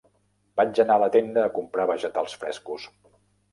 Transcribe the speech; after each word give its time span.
Vaig 0.61 0.81
anar 0.83 0.95
a 0.99 1.03
la 1.03 1.09
tenda 1.17 1.45
a 1.49 1.53
comprar 1.59 1.87
vegetals 1.93 2.37
frescos. 2.47 2.91